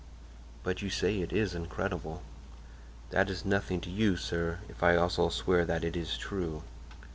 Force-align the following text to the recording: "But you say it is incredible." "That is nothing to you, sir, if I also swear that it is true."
"But 0.63 0.81
you 0.81 0.89
say 0.89 1.21
it 1.21 1.31
is 1.31 1.53
incredible." 1.53 2.23
"That 3.11 3.29
is 3.29 3.45
nothing 3.45 3.81
to 3.81 3.91
you, 3.91 4.17
sir, 4.17 4.57
if 4.67 4.81
I 4.81 4.95
also 4.95 5.29
swear 5.29 5.63
that 5.65 5.83
it 5.83 5.95
is 5.95 6.17
true." 6.17 6.63